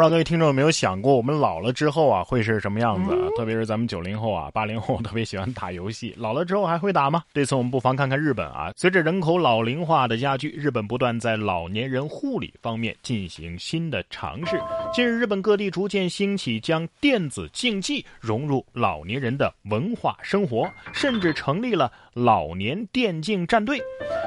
[0.00, 3.14] 不知道各位听众有没有想过，我们老了之后啊会是什么样子？
[3.36, 7.22] 特别是咱们九零后啊、八零后特别喜欢打游戏，老了之后还会打吗？
[7.34, 8.72] 这次我们不妨看看日本啊。
[8.78, 14.58] 随着人口老龄化的加剧，日本不断在老年人护理方面进行新的尝试。
[14.90, 23.80] 近日，日本各地逐渐兴起将电子竞技融入老年人的文化生活，甚至成立了老年电竞战队。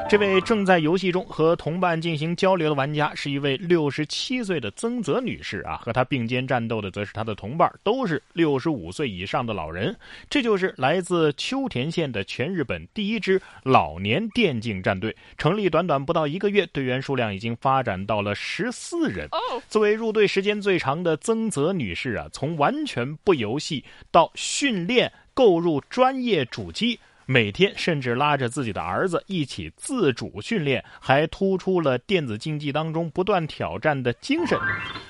[0.10, 9.96] 这位正在游戏中和同伴进行交流的玩家是一位六十七岁的曾泽女士啊，和她并肩战斗的则是她的同伴，都是六十五岁以上的老人。
[10.30, 19.30] 这就是来自秋田县的全日本第一支老年电竞战队，成立短短不到一个月，队员数量已经发展到了十四人。
[19.70, 27.00] 作为入队时间最长的曾泽女士啊，从完全不游戏到训练，购入专业主机。
[27.26, 34.58] 每天甚至拉着自己的儿子一起自主训练，还突出了电子竞技当中不断挑战的精神。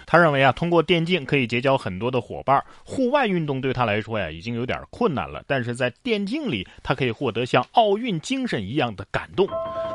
[0.05, 2.63] 他认为啊，通过电竞可以结交很多的伙伴。
[2.83, 9.47] 户外运动对他来说呀，已经有点困难了，但是在电竞里，他可以获得像奥运精神一样的感动。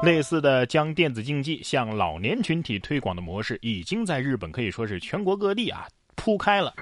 [0.03, 6.75] 类似的将电子竞技向老年群体推广的模式，已经在日本可以说是全国各地啊铺开了。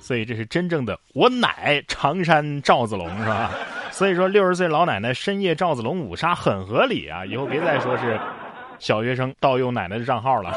[0.00, 3.50] 所以这是真正的我乃常山赵子龙，是吧？
[3.94, 7.24] 所以说，六十岁老奶奶深夜赵子龙五杀很合理啊！
[7.24, 8.20] 以后别再说是
[8.80, 10.52] 小学生盗用奶奶的账号了。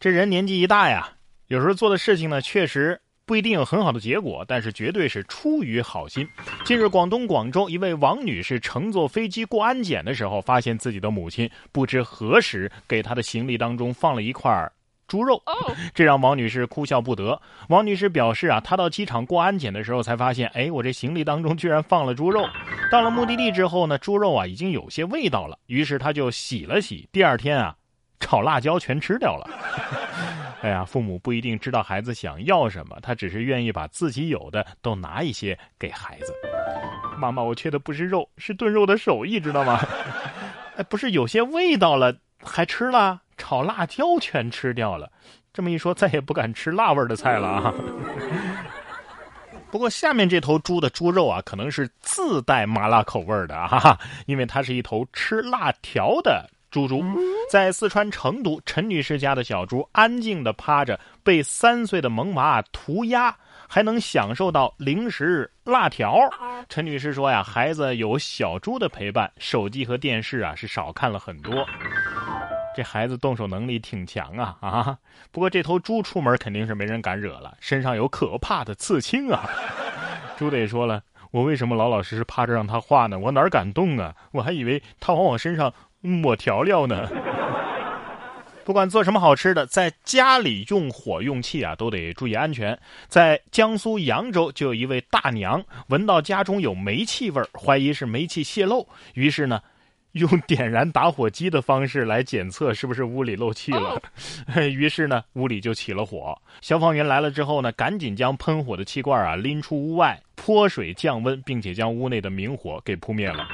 [0.00, 1.08] 这人年纪一大呀，
[1.46, 6.28] 有时候做的事情呢，确实不一定有很好的结果，但是绝对是出于好心。
[6.64, 14.72] 近日，广东广州一位王女士乘坐飞机过安检的时候，发现自己的母亲不知何时给她的行李当中放了一块儿。
[15.06, 15.42] 猪肉，
[15.94, 17.40] 这让王女士哭笑不得。
[17.68, 22.46] 王女士表示啊，她到机场过安检的时候才发现，哎，我这行李当中居然放了猪肉。
[22.90, 27.08] 到了目的地之后呢，猪肉啊已经有些味道了，于是她就洗了洗。
[27.12, 27.76] 第二天啊，
[28.20, 29.48] 炒辣椒全吃掉了。
[30.62, 36.32] 哎呀，父母不一定知道孩子想要什么，他只是愿意把自己有的都拿一些给孩子。
[37.18, 39.78] 妈妈，我缺的不是肉，是炖肉的手艺，知道吗？
[40.76, 43.20] 哎，不是有些味道了还吃了？
[43.46, 45.08] 炒辣椒全吃掉了，
[45.54, 47.72] 这么一说，再也不敢吃辣味的菜了啊！
[49.70, 53.96] 不过下面这头猪的猪肉啊，可能是自带麻辣口味的啊，
[54.26, 57.04] 因为它是一头吃辣条的猪猪。
[57.48, 63.32] 在四川成都，陈女士家的小猪安静的趴着，被三岁的萌娃涂鸦，
[63.68, 66.18] 还能享受到零食辣条。
[66.68, 71.64] 陈女士说呀，孩子有小猪的陪伴，手机和电视啊是少看了很多。
[72.76, 74.98] 这孩子动手能力挺强啊啊！
[75.32, 79.48] 不过这头猪出门肯定是没人敢惹了，身上有可怕的刺青啊！
[80.36, 83.18] 猪得说了，我为什么老老实实趴着让他画呢？
[83.18, 84.14] 我哪敢动啊？
[84.32, 85.72] 我还以为他往我身上
[86.02, 87.08] 抹调料呢。
[88.66, 92.78] 不管做什么好吃的，在家里用火用气啊，都得注意安全。
[93.08, 99.62] 在江苏扬州，就有一位大娘闻到家中有煤气味怀疑是煤气泄漏，于是呢。
[100.16, 104.00] 用点燃打火机的方式来检测是不是屋里漏气了，
[104.72, 106.36] 于是呢，屋里就起了火。
[106.60, 113.46] 消防员来了之后呢，赶紧将喷火的气罐啊拎出屋外，泼水降温，并且将屋内的明火给扑灭了。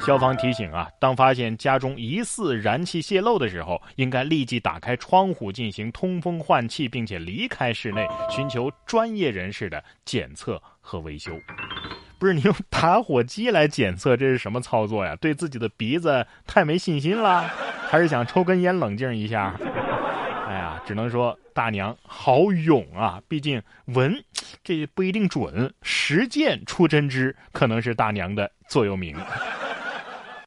[0.00, 11.32] 消防提醒啊，当发现家中疑似燃气泄漏的时候，应该立即打开窗户进行通风换气，并且离开室内，寻求专业人士的检测和维修。
[12.20, 15.16] 不是你用打火机来检测，这是什么操作呀？
[15.16, 17.50] 对自己的鼻子太没信心了，
[17.88, 19.54] 还是想抽根烟冷静一下？
[20.46, 23.22] 哎呀，只能说大娘好勇啊！
[23.26, 24.22] 毕竟闻
[24.62, 29.16] 这不一定准，实践出真知，可能是大娘的座右铭。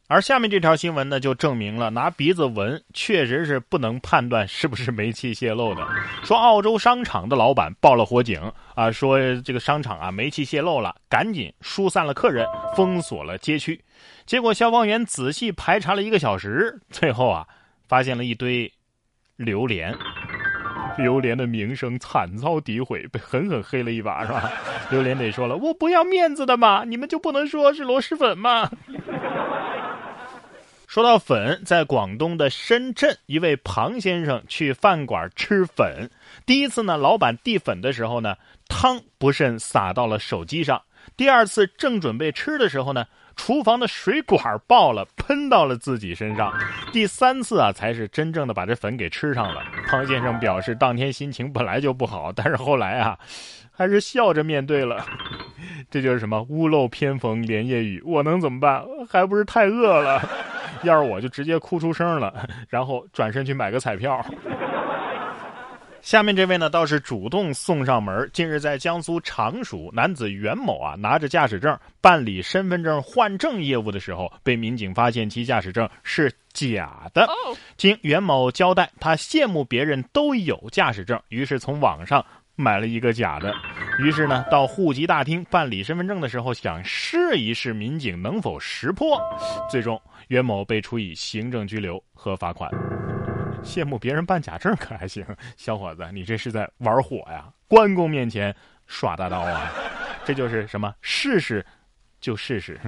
[0.09, 5.87] 而下面这条新闻呢，就证明了拿鼻子闻确实是不能判断是不是煤气泄漏的。
[6.23, 8.39] 说澳洲商场的老板报了火警
[8.75, 13.79] 啊，说这个商场啊煤气泄漏了，赶紧疏散了客人，封锁了街区。
[14.25, 17.47] 结果消防员仔细排查了一个小时，最后啊
[17.87, 18.71] 发现了一堆
[19.37, 19.95] 榴莲。
[20.95, 24.51] 榴莲的名声惨遭诋毁，被狠狠黑了一把，是吧？
[24.91, 28.69] 榴莲得说了，我不要面子的嘛，你们就不能说是螺蛳粉吗？
[30.93, 36.07] 说到粉，在广东的深圳，一位庞先生去饭馆吃粉。
[36.45, 38.35] 第一次呢，老板递粉的时候呢，
[38.67, 40.79] 汤不慎洒到了手机上。
[41.17, 46.53] 第二次正准备吃的时候呢，厨房的水管爆了，喷到了自己身上。
[46.91, 49.63] 第三次啊，才是真正的把这粉给吃上了。
[49.87, 53.17] 庞先生表示，当天心情本来就不好，但是后来啊，
[53.71, 55.03] 还是笑着面对了。
[55.89, 58.85] 这就是什么屋漏偏逢连夜雨，我能怎么办？
[59.09, 60.21] 还不是太饿了。
[60.83, 64.23] 要是我就直接哭出声了，然后转身去买个彩票。
[66.01, 68.29] 下面这位呢倒是主动送上门。
[68.33, 77.25] 近日在江苏常熟，男子袁某啊拿着驾驶证办理身份证换证业务的时候，被民警发现其驾驶证是假的。
[77.77, 82.25] 经袁某交代，他羡慕别人都有驾驶证，于是从网上
[82.57, 83.55] 买了一个假的。
[83.99, 89.19] 于是呢，到户籍大厅办理身份证的时候，想试一试民警能否识破。
[89.69, 92.71] 最终，袁某被处以行政拘留和罚款。
[93.63, 95.25] 羡慕别人办假证可还行，
[95.55, 97.45] 小伙子，你这是在玩火呀？
[97.67, 98.53] 关公面前
[98.87, 99.71] 耍大刀啊？
[100.25, 100.93] 这就是什么？
[101.01, 101.65] 试试
[102.19, 102.79] 就试试。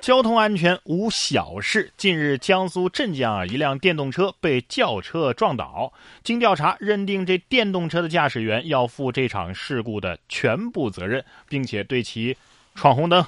[0.00, 1.92] 交通安全无小事。
[1.96, 5.92] 近日，江苏镇江啊，一辆电动车被轿车撞倒，
[6.24, 12.36] 经调查认定，这电动车的驾驶员要负这场事故的全部责任，并且对其
[12.74, 13.24] 闯红灯、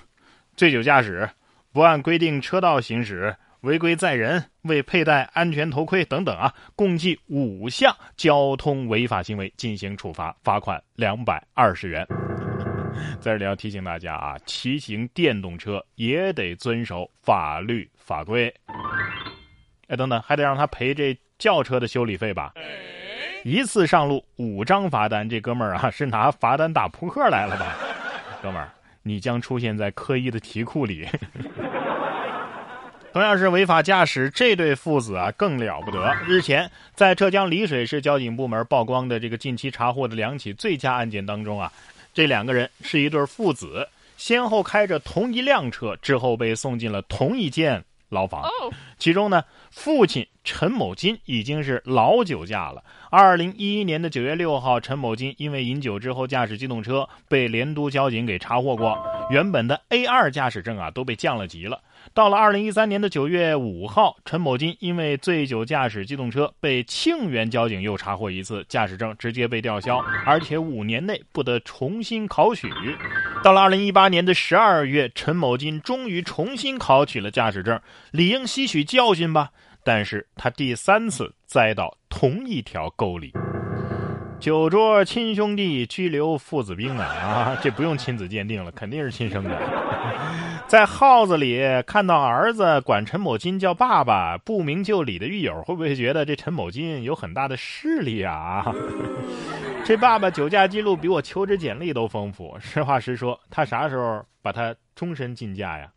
[0.57, 1.29] 醉酒驾驶、
[1.73, 3.37] 不按规定车道行驶。
[3.61, 12.05] 违规载人、未佩戴安全头盔等等啊，共计五项交通违法行为进行处罚，罚款两百二十元。
[13.21, 18.53] 在这里要提醒大家啊，骑行电动车也得遵守法律法规。
[19.89, 22.53] 哎，等等，还得让他赔这轿车的修理费吧？
[23.44, 27.77] 一次上路五张罚单，这哥们儿啊是拿罚单打扑克来了吧？
[28.43, 28.71] 哥们儿，
[29.03, 31.09] 你将出现在科一的题库里。
[33.12, 36.17] 同样是违法驾驶，这对父子啊更了不得。
[36.27, 41.71] 日前，在浙江丽水市交警部门曝光的这个近期查获的两起醉驾案件当中啊，
[42.14, 48.44] 这两个人是一对父子，先后开着同一辆车，之后被送进了同一间牢房。
[48.99, 52.85] 其中呢，父亲陈某金已经是老酒驾了。
[53.11, 58.99] 二零一一年的九月六号，陈某金因为饮酒之后驾驶机动车，被连都交警给查获过，
[59.31, 61.81] 原本的 A 二驾驶证啊都被降了级了。
[62.15, 72.69] 到了二零一三年的九月五号，陈某金因为醉酒驾驶机动车被庆元交警又查获一次，驾驶证直接被吊销，而且五年内不得重新考取。
[73.43, 79.51] 到了二零一八年的十二月，陈某金终于重新考取了驾驶证，理应吸取教训吧。
[79.85, 83.33] 但是他第三次栽到同一条沟里。
[84.43, 87.06] 酒桌亲兄弟，拘留父子兵啊！
[87.55, 89.56] 啊，这不用亲子鉴定了，肯定是亲生的。
[90.67, 98.75] 在号子里看到儿子管陈某金叫爸爸，不明就里的狱友会不会觉得这陈某金有很大的势力啊？
[99.87, 102.56] 这爸爸酒驾记录比我求职简历都丰富。
[102.59, 105.89] 实话实说，他啥时候把他终身禁驾呀？